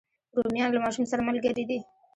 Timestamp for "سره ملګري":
1.11-1.63